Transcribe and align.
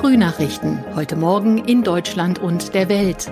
Frühnachrichten. 0.00 0.82
Heute 0.94 1.14
Morgen 1.14 1.58
in 1.58 1.82
Deutschland 1.82 2.38
und 2.38 2.72
der 2.72 2.88
Welt. 2.88 3.30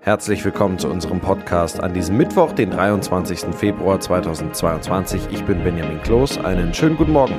Herzlich 0.00 0.42
willkommen 0.42 0.78
zu 0.78 0.88
unserem 0.88 1.20
Podcast 1.20 1.82
an 1.82 1.92
diesem 1.92 2.16
Mittwoch, 2.16 2.52
den 2.52 2.70
23. 2.70 3.54
Februar 3.54 4.00
2022. 4.00 5.28
Ich 5.32 5.44
bin 5.44 5.62
Benjamin 5.62 6.00
Kloß. 6.00 6.38
Einen 6.38 6.72
schönen 6.72 6.96
guten 6.96 7.12
Morgen. 7.12 7.34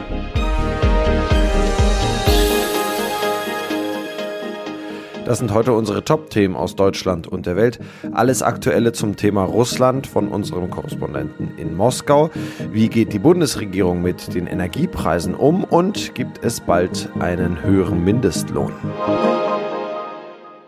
Das 5.25 5.39
sind 5.39 5.53
heute 5.53 5.71
unsere 5.71 6.03
Top-Themen 6.03 6.55
aus 6.55 6.75
Deutschland 6.75 7.27
und 7.27 7.45
der 7.45 7.55
Welt. 7.55 7.79
Alles 8.11 8.41
Aktuelle 8.41 8.91
zum 8.91 9.15
Thema 9.15 9.45
Russland 9.45 10.05
von 10.05 10.27
unserem 10.27 10.69
Korrespondenten 10.69 11.57
in 11.57 11.75
Moskau. 11.75 12.29
Wie 12.71 12.89
geht 12.89 13.13
die 13.13 13.19
Bundesregierung 13.19 14.01
mit 14.01 14.35
den 14.35 14.47
Energiepreisen 14.47 15.33
um 15.33 15.63
und 15.63 16.13
gibt 16.13 16.43
es 16.43 16.59
bald 16.59 17.09
einen 17.19 17.63
höheren 17.63 18.03
Mindestlohn? 18.03 18.73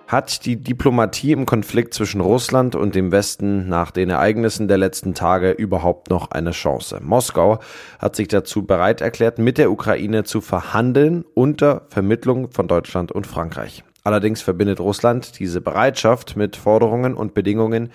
Hat 0.07 0.45
die 0.45 0.55
Diplomatie 0.55 1.33
im 1.33 1.45
Konflikt 1.45 1.93
zwischen 1.93 2.21
Russland 2.21 2.75
und 2.75 2.95
dem 2.95 3.11
Westen 3.11 3.67
nach 3.67 3.91
den 3.91 4.09
Ereignissen 4.09 4.69
der 4.69 4.77
letzten 4.77 5.13
Tage 5.15 5.51
überhaupt 5.51 6.09
noch 6.09 6.31
eine 6.31 6.51
Chance? 6.51 6.99
Moskau 7.01 7.59
hat 7.99 8.15
sich 8.15 8.29
dazu 8.29 8.65
bereit 8.65 9.01
erklärt, 9.01 9.37
mit 9.37 9.57
der 9.57 9.69
Ukraine 9.69 10.23
zu 10.23 10.39
verhandeln 10.39 11.25
unter 11.33 11.81
Vermittlung 11.89 12.51
von 12.51 12.69
Deutschland 12.69 13.11
und 13.11 13.27
Frankreich. 13.27 13.83
Allerdings 14.05 14.43
verbindet 14.43 14.79
Russland 14.79 15.39
diese 15.39 15.61
Bereitschaft 15.61 16.37
mit 16.37 16.55
Forderungen 16.55 17.15
und 17.15 17.33
Bedingungen, 17.33 17.89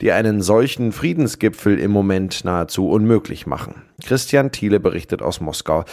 die 0.00 0.10
einen 0.10 0.40
solchen 0.40 0.90
Friedensgipfel 0.90 1.78
im 1.78 1.90
Moment 1.90 2.46
nahezu 2.46 2.88
unmöglich 2.88 3.46
machen. 3.46 3.82
Christian 4.02 4.52
Thiele 4.52 4.80
berichtet 4.80 5.20
aus 5.20 5.42
Moskau. 5.42 5.84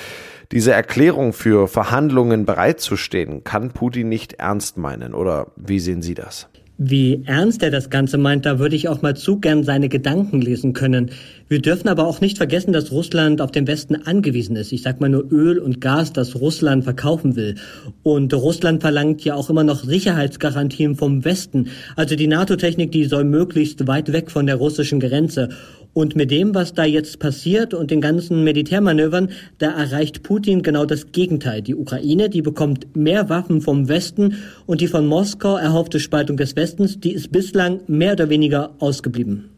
Diese 0.54 0.72
Erklärung 0.72 1.34
für 1.34 1.68
Verhandlungen 1.68 2.46
bereitzustehen, 2.46 3.44
kann 3.44 3.72
Putin 3.72 4.08
nicht 4.08 4.34
ernst 4.36 4.78
meinen, 4.78 5.14
oder 5.14 5.48
wie 5.58 5.82
sehen 5.82 6.02
Sie 6.02 6.14
das? 6.14 6.48
Wie 6.80 7.24
ernst 7.26 7.64
er 7.64 7.72
das 7.72 7.90
Ganze 7.90 8.20
meint, 8.20 8.46
da 8.46 8.60
würde 8.60 8.76
ich 8.76 8.88
auch 8.88 9.02
mal 9.02 9.16
zu 9.16 9.40
gern 9.40 9.64
seine 9.64 9.90
Gedanken 9.90 10.42
lesen 10.42 10.74
können. 10.74 11.10
Wir 11.48 11.60
dürfen 11.60 11.88
aber 11.88 12.06
auch 12.06 12.22
nicht 12.22 12.38
vergessen, 12.38 12.72
dass 12.72 12.92
Russland 12.92 13.42
auf 13.42 13.52
den 13.52 13.66
Westen 13.66 13.96
angewiesen 13.96 14.56
ist. 14.56 14.72
Ich 14.72 14.84
sag 14.84 15.02
mal 15.02 15.10
nur 15.10 15.26
Öl 15.32 15.58
und 15.58 15.82
Gas, 15.82 16.14
das 16.14 16.36
Russland 16.36 16.84
verkaufen 16.84 17.36
will. 17.36 17.56
Und 18.04 18.32
Russland 18.32 18.82
verlangt 18.82 19.26
ja 19.26 19.34
auch 19.34 19.50
immer 19.50 19.64
noch 19.64 19.84
Sicherheitsgarantien 19.84 20.94
vom 20.94 21.26
Westen. 21.26 21.70
Also 21.96 22.16
die 22.16 22.28
NATO-Technik, 22.28 22.92
die 22.92 23.06
soll 23.06 23.24
möglichst 23.24 23.88
weit 23.88 24.14
weg 24.14 24.30
von 24.30 24.46
der 24.46 24.58
russischen 24.58 25.00
Grenze. 25.00 25.50
Und 25.98 26.16
mit 26.16 26.30
dem, 26.30 26.54
was 26.54 26.76
da 26.76 26.84
jetzt 26.86 27.18
passiert 27.18 27.74
und 27.74 27.90
den 27.90 28.02
ganzen 28.02 28.44
Militärmanövern, 28.44 29.32
da 29.58 29.72
erreicht 29.72 30.22
Putin 30.22 30.62
genau 30.62 30.86
das 30.86 31.12
Gegenteil. 31.12 31.64
Die 31.64 31.74
Ukraine, 31.74 32.30
die 32.30 32.44
bekommt 32.44 32.96
mehr 32.96 33.30
Waffen 33.30 33.62
vom 33.62 33.88
Westen 33.88 34.36
und 34.68 34.82
die 34.82 34.88
von 34.88 35.08
Moskau 35.08 35.58
erhoffte 35.58 36.00
Spaltung 36.00 36.38
des 36.38 36.56
Westens, 36.56 37.00
die 37.00 37.14
ist 37.14 37.32
bislang 37.32 37.80
mehr 37.88 38.12
oder 38.12 38.30
weniger 38.30 38.76
ausgeblieben. 38.78 39.50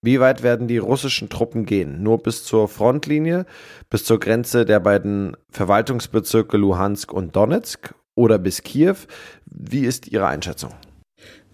Wie 0.00 0.20
weit 0.20 0.42
werden 0.42 0.68
die 0.68 0.78
russischen 0.78 1.28
Truppen 1.28 1.66
gehen? 1.66 2.02
Nur 2.02 2.16
bis 2.16 2.44
zur 2.44 2.66
Frontlinie, 2.68 3.44
bis 3.90 4.04
zur 4.04 4.18
Grenze 4.18 4.64
der 4.64 4.80
beiden 4.80 5.36
Verwaltungsbezirke 5.50 6.56
Luhansk 6.56 7.12
und 7.12 7.36
Donetsk 7.36 7.94
oder 8.14 8.38
bis 8.38 8.62
Kiew? 8.62 8.96
Wie 9.44 9.84
ist 9.84 10.08
Ihre 10.08 10.28
Einschätzung? 10.28 10.70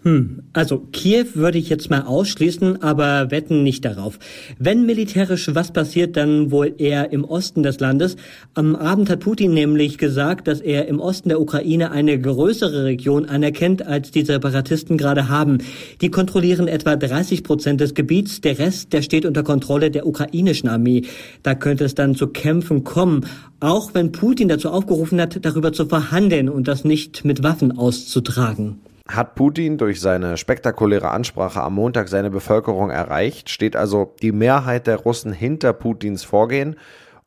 Hm, 0.03 0.41
also 0.53 0.79
Kiew 0.91 1.27
würde 1.35 1.59
ich 1.59 1.69
jetzt 1.69 1.91
mal 1.91 2.01
ausschließen, 2.01 2.81
aber 2.81 3.29
wetten 3.29 3.61
nicht 3.61 3.85
darauf. 3.85 4.17
Wenn 4.57 4.87
militärisch 4.87 5.53
was 5.53 5.71
passiert, 5.71 6.17
dann 6.17 6.49
wohl 6.49 6.73
eher 6.79 7.11
im 7.11 7.23
Osten 7.23 7.61
des 7.61 7.79
Landes. 7.79 8.15
Am 8.55 8.75
Abend 8.75 9.11
hat 9.11 9.19
Putin 9.19 9.53
nämlich 9.53 9.99
gesagt, 9.99 10.47
dass 10.47 10.59
er 10.59 10.87
im 10.87 10.99
Osten 10.99 11.29
der 11.29 11.39
Ukraine 11.39 11.91
eine 11.91 12.19
größere 12.19 12.85
Region 12.85 13.25
anerkennt, 13.25 13.85
als 13.85 14.09
die 14.09 14.25
Separatisten 14.25 14.97
gerade 14.97 15.29
haben. 15.29 15.59
Die 16.01 16.09
kontrollieren 16.09 16.67
etwa 16.67 16.95
30 16.95 17.43
Prozent 17.43 17.79
des 17.79 17.93
Gebiets, 17.93 18.41
der 18.41 18.57
Rest, 18.57 18.93
der 18.93 19.03
steht 19.03 19.27
unter 19.27 19.43
Kontrolle 19.43 19.91
der 19.91 20.07
ukrainischen 20.07 20.67
Armee. 20.67 21.03
Da 21.43 21.53
könnte 21.53 21.85
es 21.85 21.93
dann 21.93 22.15
zu 22.15 22.25
Kämpfen 22.25 22.83
kommen, 22.83 23.27
auch 23.59 23.93
wenn 23.93 24.11
Putin 24.11 24.47
dazu 24.47 24.71
aufgerufen 24.71 25.21
hat, 25.21 25.45
darüber 25.45 25.73
zu 25.73 25.85
verhandeln 25.85 26.49
und 26.49 26.67
das 26.67 26.85
nicht 26.85 27.23
mit 27.23 27.43
Waffen 27.43 27.77
auszutragen. 27.77 28.79
Hat 29.11 29.35
Putin 29.35 29.77
durch 29.77 29.99
seine 29.99 30.37
spektakuläre 30.37 31.11
Ansprache 31.11 31.61
am 31.61 31.75
Montag 31.75 32.07
seine 32.07 32.29
Bevölkerung 32.29 32.91
erreicht? 32.91 33.49
Steht 33.49 33.75
also 33.75 34.15
die 34.21 34.31
Mehrheit 34.31 34.87
der 34.87 34.97
Russen 34.97 35.33
hinter 35.33 35.73
Putins 35.73 36.23
Vorgehen 36.23 36.77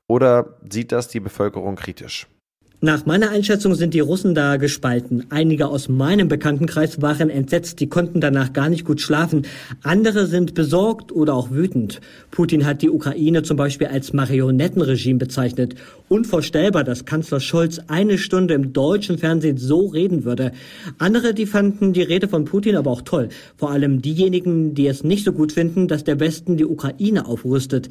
oder 0.06 0.56
sieht 0.70 0.92
das 0.92 1.08
die 1.08 1.20
Bevölkerung 1.20 1.76
kritisch? 1.76 2.26
Nach 2.84 3.06
meiner 3.06 3.30
Einschätzung 3.30 3.74
sind 3.74 3.94
die 3.94 4.00
Russen 4.00 4.34
da 4.34 4.58
gespalten. 4.58 5.24
Einige 5.30 5.68
aus 5.68 5.88
meinem 5.88 6.28
Bekanntenkreis 6.28 7.00
waren 7.00 7.30
entsetzt, 7.30 7.80
die 7.80 7.88
konnten 7.88 8.20
danach 8.20 8.52
gar 8.52 8.68
nicht 8.68 8.84
gut 8.84 9.00
schlafen. 9.00 9.46
Andere 9.82 10.26
sind 10.26 10.52
besorgt 10.52 11.10
oder 11.10 11.32
auch 11.32 11.50
wütend. 11.50 12.02
Putin 12.30 12.66
hat 12.66 12.82
die 12.82 12.90
Ukraine 12.90 13.42
zum 13.42 13.56
Beispiel 13.56 13.86
als 13.86 14.12
Marionettenregime 14.12 15.18
bezeichnet. 15.18 15.76
Unvorstellbar, 16.10 16.84
dass 16.84 17.06
Kanzler 17.06 17.40
Scholz 17.40 17.80
eine 17.86 18.18
Stunde 18.18 18.52
im 18.52 18.74
deutschen 18.74 19.16
Fernsehen 19.16 19.56
so 19.56 19.86
reden 19.86 20.26
würde. 20.26 20.52
Andere, 20.98 21.32
die 21.32 21.46
fanden 21.46 21.94
die 21.94 22.02
Rede 22.02 22.28
von 22.28 22.44
Putin 22.44 22.76
aber 22.76 22.90
auch 22.90 23.00
toll. 23.00 23.30
Vor 23.56 23.70
allem 23.70 24.02
diejenigen, 24.02 24.74
die 24.74 24.88
es 24.88 25.02
nicht 25.02 25.24
so 25.24 25.32
gut 25.32 25.52
finden, 25.52 25.88
dass 25.88 26.04
der 26.04 26.20
Westen 26.20 26.58
die 26.58 26.66
Ukraine 26.66 27.24
aufrüstet. 27.24 27.88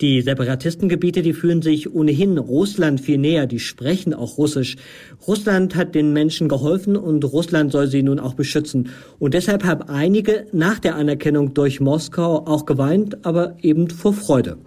Die 0.00 0.20
Separatistengebiete, 0.20 1.22
die 1.22 1.32
fühlen 1.32 1.62
sich 1.62 1.92
ohnehin 1.92 2.38
Russland 2.38 3.00
viel 3.00 3.18
näher, 3.18 3.46
die 3.46 3.58
sprechen 3.58 4.14
auch 4.14 4.35
Russisch. 4.38 4.76
Russland 5.26 5.74
hat 5.74 5.94
den 5.94 6.12
Menschen 6.12 6.48
geholfen 6.48 6.96
und 6.96 7.24
Russland 7.24 7.72
soll 7.72 7.86
sie 7.88 8.02
nun 8.02 8.18
auch 8.18 8.34
beschützen. 8.34 8.90
Und 9.18 9.34
deshalb 9.34 9.64
haben 9.64 9.82
einige 9.88 10.46
nach 10.52 10.78
der 10.78 10.96
Anerkennung 10.96 11.54
durch 11.54 11.80
Moskau 11.80 12.46
auch 12.46 12.66
geweint, 12.66 13.24
aber 13.24 13.56
eben 13.62 13.90
vor 13.90 14.12
Freude. 14.12 14.58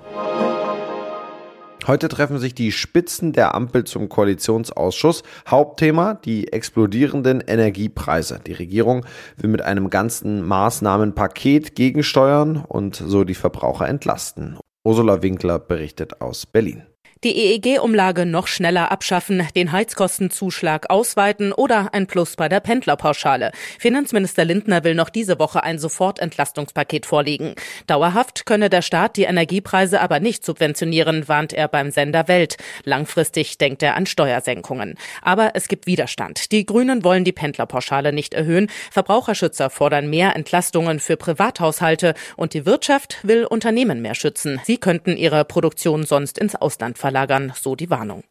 Heute 1.89 2.07
treffen 2.07 2.37
sich 2.37 2.53
die 2.53 2.71
Spitzen 2.71 3.33
der 3.33 3.55
Ampel 3.55 3.83
zum 3.83 4.09
Koalitionsausschuss. 4.09 5.23
Hauptthema 5.47 6.13
die 6.13 6.53
explodierenden 6.53 7.41
Energiepreise. 7.41 8.39
Die 8.45 8.53
Regierung 8.53 9.07
will 9.37 9.49
mit 9.49 9.63
einem 9.63 9.89
ganzen 9.89 10.45
Maßnahmenpaket 10.45 11.75
gegensteuern 11.75 12.63
und 12.67 12.95
so 12.95 13.23
die 13.23 13.33
Verbraucher 13.33 13.87
entlasten. 13.87 14.59
Ursula 14.83 15.23
Winkler 15.23 15.57
berichtet 15.57 16.21
aus 16.21 16.45
Berlin 16.45 16.83
die 17.25 17.35
EEG-Umlage 17.35 18.25
noch 18.25 18.47
schneller 18.47 18.91
abschaffen, 18.91 19.45
den 19.53 19.73
Heizkostenzuschlag 19.73 20.89
ausweiten 20.89 21.51
oder 21.51 21.93
ein 21.93 22.07
Plus 22.07 22.37
bei 22.37 22.47
der 22.47 22.61
Pendlerpauschale. 22.61 23.51
Finanzminister 23.77 24.45
Lindner 24.45 24.85
will 24.85 24.95
noch 24.95 25.09
diese 25.09 25.37
Woche 25.37 25.61
ein 25.61 25.79
Sofortentlastungspaket 25.79 27.05
vorlegen. 27.05 27.55
Dauerhaft 27.87 28.45
könne 28.45 28.69
der 28.69 28.81
Staat 28.81 29.17
die 29.17 29.23
Energiepreise 29.23 29.99
aber 29.99 30.21
nicht 30.21 30.45
subventionieren, 30.45 31.27
warnt 31.27 31.51
er 31.51 31.67
beim 31.67 31.91
Sender 31.91 32.29
Welt. 32.29 32.55
Langfristig 32.85 33.57
denkt 33.57 33.83
er 33.83 33.97
an 33.97 34.05
Steuersenkungen. 34.05 34.95
Aber 35.21 35.51
es 35.55 35.67
gibt 35.67 35.87
Widerstand. 35.87 36.53
Die 36.53 36.65
Grünen 36.65 37.03
wollen 37.03 37.25
die 37.25 37.33
Pendlerpauschale 37.33 38.13
nicht 38.13 38.33
erhöhen. 38.33 38.71
Verbraucherschützer 38.91 39.69
fordern 39.69 40.09
mehr 40.09 40.37
Entlastungen 40.37 41.01
für 41.01 41.17
Privathaushalte 41.17 42.13
und 42.37 42.53
die 42.53 42.65
Wirtschaft 42.65 43.17
will 43.23 43.43
Unternehmen 43.43 44.01
mehr 44.01 44.15
schützen. 44.15 44.61
Sie 44.63 44.77
könnten 44.77 45.17
ihre 45.17 45.43
Produktion 45.43 46.05
sonst 46.05 46.37
ins 46.37 46.55
Ausland 46.55 46.97
verlagern 46.97 47.08
verlagern, 47.09 47.53
so 47.59 47.75
die 47.75 47.89
Warnung. 47.89 48.23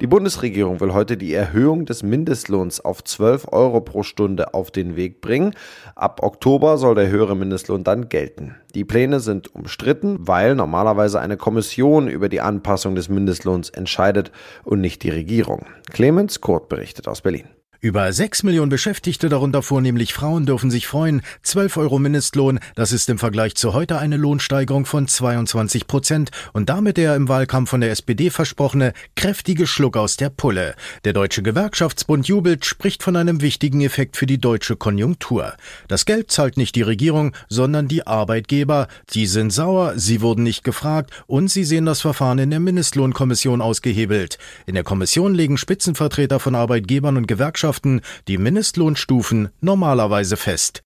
Die 0.00 0.06
Bundesregierung 0.06 0.80
will 0.80 0.92
heute 0.92 1.16
die 1.16 1.32
Erhöhung 1.32 1.86
des 1.86 2.02
Mindestlohns 2.02 2.80
auf 2.80 3.02
12 3.02 3.46
Euro 3.52 3.80
pro 3.80 4.02
Stunde 4.02 4.52
auf 4.52 4.70
den 4.70 4.96
Weg 4.96 5.22
bringen. 5.22 5.54
Ab 5.94 6.20
Oktober 6.22 6.76
soll 6.76 6.94
der 6.94 7.08
höhere 7.08 7.36
Mindestlohn 7.36 7.84
dann 7.84 8.10
gelten. 8.10 8.56
Die 8.74 8.84
Pläne 8.84 9.20
sind 9.20 9.54
umstritten, 9.54 10.18
weil 10.20 10.56
normalerweise 10.56 11.20
eine 11.20 11.38
Kommission 11.38 12.08
über 12.08 12.28
die 12.28 12.42
Anpassung 12.42 12.96
des 12.96 13.08
Mindestlohns 13.08 13.70
entscheidet 13.70 14.30
und 14.64 14.82
nicht 14.82 15.04
die 15.04 15.10
Regierung. 15.10 15.64
Clemens 15.90 16.42
Kurt 16.42 16.68
berichtet 16.68 17.08
aus 17.08 17.22
Berlin. 17.22 17.48
Über 17.80 18.12
sechs 18.14 18.42
Millionen 18.42 18.70
Beschäftigte, 18.70 19.28
darunter 19.28 19.62
vornehmlich 19.62 20.14
Frauen, 20.14 20.46
dürfen 20.46 20.70
sich 20.70 20.86
freuen. 20.86 21.20
12 21.42 21.76
Euro 21.76 21.98
Mindestlohn, 21.98 22.58
das 22.74 22.92
ist 22.92 23.10
im 23.10 23.18
Vergleich 23.18 23.56
zu 23.56 23.74
heute 23.74 23.98
eine 23.98 24.16
Lohnsteigerung 24.16 24.86
von 24.86 25.06
22 25.06 25.86
Prozent 25.86 26.30
und 26.54 26.70
damit 26.70 26.96
der 26.96 27.14
im 27.14 27.28
Wahlkampf 27.28 27.68
von 27.68 27.82
der 27.82 27.90
SPD 27.90 28.30
versprochene 28.30 28.94
kräftige 29.16 29.66
Schluck 29.66 29.98
aus 29.98 30.16
der 30.16 30.30
Pulle. 30.30 30.74
Der 31.04 31.12
Deutsche 31.12 31.42
Gewerkschaftsbund 31.42 32.26
jubelt, 32.26 32.64
spricht 32.64 33.02
von 33.02 33.16
einem 33.16 33.42
wichtigen 33.42 33.82
Effekt 33.82 34.16
für 34.16 34.26
die 34.26 34.38
deutsche 34.38 34.76
Konjunktur. 34.76 35.52
Das 35.86 36.06
Geld 36.06 36.30
zahlt 36.30 36.56
nicht 36.56 36.76
die 36.76 36.82
Regierung, 36.82 37.36
sondern 37.48 37.86
die 37.86 38.06
Arbeitgeber. 38.06 38.88
Die 39.12 39.26
sind 39.26 39.52
sauer, 39.52 39.92
sie 39.96 40.22
wurden 40.22 40.42
nicht 40.42 40.64
gefragt 40.64 41.10
und 41.26 41.48
sie 41.50 41.64
sehen 41.64 41.84
das 41.84 42.00
Verfahren 42.00 42.38
in 42.38 42.50
der 42.50 42.60
Mindestlohnkommission 42.60 43.60
ausgehebelt. 43.60 44.38
In 44.64 44.74
der 44.74 44.84
Kommission 44.84 45.34
legen 45.34 45.58
Spitzenvertreter 45.58 46.40
von 46.40 46.54
Arbeitgebern 46.54 47.18
und 47.18 47.28
Gewerkschaften 47.28 47.73
Gewerkschaften 47.74 48.00
die 48.28 48.38
Mindestlohnstufen 48.38 49.48
normalerweise 49.60 50.36
fest. 50.36 50.84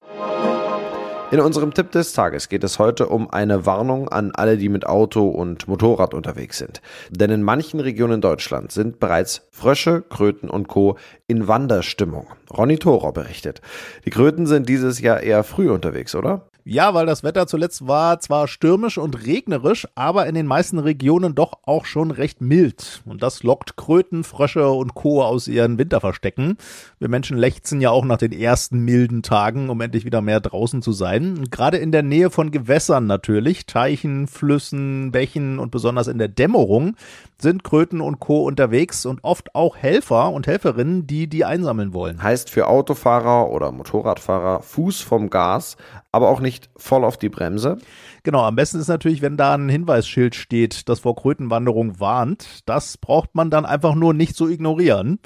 In 1.30 1.40
unserem 1.40 1.74
Tipp 1.74 1.90
des 1.92 2.14
Tages 2.14 2.48
geht 2.48 2.64
es 2.64 2.78
heute 2.78 3.08
um 3.08 3.28
eine 3.28 3.66
Warnung 3.66 4.08
an 4.08 4.32
alle, 4.34 4.56
die 4.56 4.70
mit 4.70 4.86
Auto 4.86 5.28
und 5.28 5.68
Motorrad 5.68 6.14
unterwegs 6.14 6.56
sind. 6.56 6.80
Denn 7.10 7.30
in 7.30 7.42
manchen 7.42 7.80
Regionen 7.80 8.22
Deutschlands 8.22 8.74
sind 8.74 8.98
bereits 8.98 9.46
Frösche, 9.50 10.02
Kröten 10.08 10.48
und 10.48 10.68
Co. 10.68 10.96
in 11.26 11.46
Wanderstimmung. 11.46 12.28
Ronny 12.56 12.78
Thorer 12.78 13.12
berichtet. 13.12 13.60
Die 14.06 14.10
Kröten 14.10 14.46
sind 14.46 14.70
dieses 14.70 15.00
Jahr 15.00 15.20
eher 15.20 15.44
früh 15.44 15.70
unterwegs, 15.70 16.14
oder? 16.14 16.47
Ja, 16.70 16.92
weil 16.92 17.06
das 17.06 17.22
Wetter 17.22 17.46
zuletzt 17.46 17.86
war 17.86 18.20
zwar 18.20 18.46
stürmisch 18.46 18.98
und 18.98 19.24
regnerisch, 19.24 19.88
aber 19.94 20.26
in 20.26 20.34
den 20.34 20.44
meisten 20.44 20.78
Regionen 20.78 21.34
doch 21.34 21.60
auch 21.62 21.86
schon 21.86 22.10
recht 22.10 22.42
mild. 22.42 23.00
Und 23.06 23.22
das 23.22 23.42
lockt 23.42 23.78
Kröten, 23.78 24.22
Frösche 24.22 24.68
und 24.68 24.92
Co. 24.92 25.22
aus 25.22 25.48
ihren 25.48 25.78
Winterverstecken. 25.78 26.58
Wir 26.98 27.08
Menschen 27.08 27.38
lechzen 27.38 27.80
ja 27.80 27.88
auch 27.88 28.04
nach 28.04 28.18
den 28.18 28.32
ersten 28.32 28.80
milden 28.80 29.22
Tagen, 29.22 29.70
um 29.70 29.80
endlich 29.80 30.04
wieder 30.04 30.20
mehr 30.20 30.40
draußen 30.40 30.82
zu 30.82 30.92
sein. 30.92 31.46
gerade 31.50 31.78
in 31.78 31.90
der 31.90 32.02
Nähe 32.02 32.28
von 32.28 32.50
Gewässern 32.50 33.06
natürlich, 33.06 33.64
Teichen, 33.64 34.26
Flüssen, 34.26 35.10
Bächen 35.10 35.58
und 35.58 35.70
besonders 35.70 36.06
in 36.06 36.18
der 36.18 36.28
Dämmerung 36.28 36.96
sind 37.40 37.64
Kröten 37.64 38.02
und 38.02 38.20
Co. 38.20 38.44
unterwegs 38.44 39.06
und 39.06 39.22
oft 39.22 39.54
auch 39.54 39.76
Helfer 39.76 40.32
und 40.32 40.46
Helferinnen, 40.46 41.06
die 41.06 41.28
die 41.28 41.46
einsammeln 41.46 41.94
wollen. 41.94 42.22
Heißt 42.22 42.50
für 42.50 42.66
Autofahrer 42.66 43.48
oder 43.48 43.72
Motorradfahrer 43.72 44.60
Fuß 44.60 45.00
vom 45.00 45.30
Gas, 45.30 45.76
aber 46.10 46.28
auch 46.28 46.40
nicht 46.40 46.57
voll 46.76 47.04
auf 47.04 47.16
die 47.16 47.28
Bremse. 47.28 47.78
Genau, 48.22 48.42
am 48.44 48.56
besten 48.56 48.80
ist 48.80 48.88
natürlich, 48.88 49.22
wenn 49.22 49.36
da 49.36 49.54
ein 49.54 49.68
Hinweisschild 49.68 50.34
steht, 50.34 50.88
das 50.88 51.00
vor 51.00 51.16
Krötenwanderung 51.16 52.00
warnt. 52.00 52.60
Das 52.66 52.96
braucht 52.96 53.34
man 53.34 53.50
dann 53.50 53.64
einfach 53.64 53.94
nur 53.94 54.14
nicht 54.14 54.36
zu 54.36 54.48
ignorieren. 54.48 55.20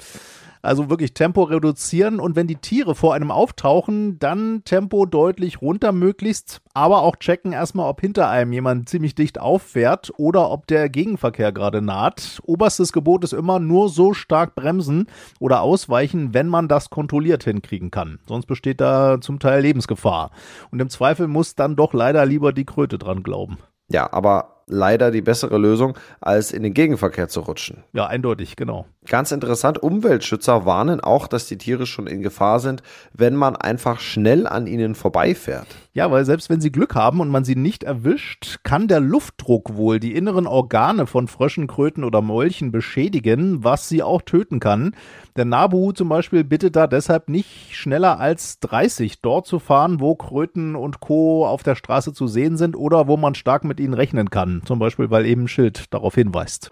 Also 0.63 0.89
wirklich 0.89 1.13
Tempo 1.13 1.43
reduzieren 1.43 2.21
und 2.21 2.37
wenn 2.37 2.47
die 2.47 2.55
Tiere 2.55 2.95
vor 2.95 3.13
einem 3.13 3.31
auftauchen, 3.31 4.17
dann 4.17 4.63
Tempo 4.63 5.05
deutlich 5.05 5.61
runter 5.61 5.91
möglichst, 5.91 6.61
aber 6.73 7.01
auch 7.01 7.17
checken 7.17 7.51
erstmal, 7.51 7.89
ob 7.89 7.99
hinter 7.99 8.29
einem 8.29 8.53
jemand 8.53 8.87
ziemlich 8.87 9.13
dicht 9.13 9.41
auffährt 9.41 10.13
oder 10.15 10.49
ob 10.49 10.65
der 10.67 10.87
Gegenverkehr 10.87 11.51
gerade 11.51 11.81
naht. 11.81 12.39
Oberstes 12.45 12.93
Gebot 12.93 13.25
ist 13.25 13.33
immer 13.33 13.59
nur 13.59 13.89
so 13.89 14.13
stark 14.13 14.55
bremsen 14.55 15.07
oder 15.41 15.61
ausweichen, 15.61 16.33
wenn 16.33 16.47
man 16.47 16.69
das 16.69 16.89
kontrolliert 16.89 17.43
hinkriegen 17.43 17.91
kann. 17.91 18.19
Sonst 18.25 18.45
besteht 18.45 18.79
da 18.79 19.19
zum 19.19 19.39
Teil 19.39 19.61
Lebensgefahr. 19.61 20.31
Und 20.71 20.81
im 20.81 20.89
Zweifel 20.89 21.27
muss 21.27 21.55
dann 21.55 21.75
doch 21.75 21.93
leider 21.93 22.25
lieber 22.25 22.53
die 22.53 22.65
Kröte 22.65 22.97
dran 22.97 23.21
glauben. 23.21 23.57
Ja, 23.89 24.11
aber 24.13 24.52
leider 24.67 25.11
die 25.11 25.21
bessere 25.21 25.57
Lösung, 25.57 25.97
als 26.21 26.51
in 26.51 26.63
den 26.63 26.73
Gegenverkehr 26.73 27.27
zu 27.27 27.41
rutschen. 27.41 27.83
Ja, 27.93 28.07
eindeutig, 28.07 28.55
genau. 28.55 28.85
Ganz 29.07 29.31
interessant, 29.31 29.81
Umweltschützer 29.81 30.65
warnen 30.65 30.99
auch, 30.99 31.27
dass 31.27 31.47
die 31.47 31.57
Tiere 31.57 31.85
schon 31.85 32.07
in 32.07 32.21
Gefahr 32.21 32.59
sind, 32.59 32.83
wenn 33.13 33.35
man 33.35 33.55
einfach 33.55 33.99
schnell 33.99 34.47
an 34.47 34.67
ihnen 34.67 34.95
vorbeifährt. 34.95 35.67
Ja, 35.95 36.09
weil 36.09 36.25
selbst 36.25 36.49
wenn 36.49 36.59
sie 36.59 36.71
Glück 36.71 36.95
haben 36.95 37.19
und 37.19 37.29
man 37.29 37.43
sie 37.43 37.55
nicht 37.55 37.83
erwischt, 37.83 38.61
kann 38.63 38.87
der 38.87 38.99
Luftdruck 38.99 39.75
wohl 39.75 39.99
die 39.99 40.15
inneren 40.15 40.47
Organe 40.47 41.05
von 41.05 41.27
Fröschen, 41.27 41.67
Kröten 41.67 42.03
oder 42.03 42.23
Molchen 42.23 42.71
beschädigen, 42.71 43.63
was 43.63 43.89
sie 43.89 44.01
auch 44.01 44.23
töten 44.23 44.59
kann. 44.59 44.95
Der 45.35 45.45
Nabu 45.45 45.91
zum 45.91 46.09
Beispiel 46.09 46.43
bittet 46.43 46.75
da 46.75 46.87
deshalb 46.87 47.29
nicht 47.29 47.75
schneller 47.75 48.19
als 48.19 48.59
30 48.61 49.21
dort 49.21 49.45
zu 49.45 49.59
fahren, 49.59 49.99
wo 49.99 50.15
Kröten 50.15 50.75
und 50.75 50.99
Co. 50.99 51.45
auf 51.45 51.61
der 51.61 51.75
Straße 51.75 52.11
zu 52.11 52.25
sehen 52.25 52.57
sind 52.57 52.75
oder 52.75 53.07
wo 53.07 53.15
man 53.15 53.35
stark 53.35 53.63
mit 53.63 53.79
ihnen 53.79 53.93
rechnen 53.93 54.31
kann. 54.31 54.63
Zum 54.65 54.79
Beispiel, 54.79 55.11
weil 55.11 55.27
eben 55.27 55.43
ein 55.43 55.47
Schild 55.47 55.93
darauf 55.93 56.15
hinweist. 56.15 56.71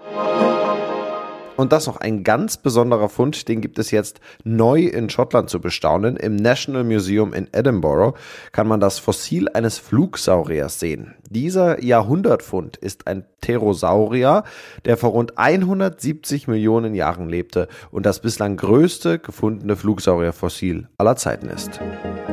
Und 1.57 1.71
das 1.71 1.87
noch 1.87 1.97
ein 1.97 2.23
ganz 2.23 2.57
besonderer 2.57 3.09
Fund, 3.09 3.47
den 3.47 3.61
gibt 3.61 3.77
es 3.79 3.91
jetzt 3.91 4.19
neu 4.43 4.81
in 4.81 5.09
Schottland 5.09 5.49
zu 5.49 5.59
bestaunen. 5.59 6.17
Im 6.17 6.35
National 6.35 6.83
Museum 6.83 7.33
in 7.33 7.47
Edinburgh 7.51 8.17
kann 8.51 8.67
man 8.67 8.79
das 8.79 8.99
Fossil 8.99 9.47
eines 9.49 9.77
Flugsauriers 9.77 10.79
sehen. 10.79 11.15
Dieser 11.29 11.83
Jahrhundertfund 11.83 12.77
ist 12.77 13.07
ein 13.07 13.23
Pterosaurier, 13.41 14.43
der 14.85 14.97
vor 14.97 15.11
rund 15.11 15.37
170 15.37 16.47
Millionen 16.47 16.93
Jahren 16.93 17.29
lebte 17.29 17.67
und 17.89 18.05
das 18.05 18.21
bislang 18.21 18.57
größte 18.57 19.19
gefundene 19.19 19.75
Flugsaurierfossil 19.75 20.87
aller 20.97 21.15
Zeiten 21.15 21.47
ist. 21.47 21.79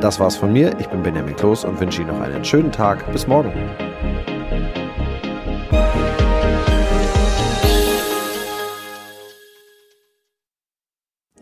Das 0.00 0.20
war's 0.20 0.36
von 0.36 0.52
mir. 0.52 0.78
Ich 0.78 0.88
bin 0.88 1.02
Benjamin 1.02 1.36
Kloß 1.36 1.64
und 1.64 1.80
wünsche 1.80 2.02
Ihnen 2.02 2.10
noch 2.10 2.20
einen 2.20 2.44
schönen 2.44 2.72
Tag. 2.72 3.10
Bis 3.12 3.26
morgen. 3.26 3.52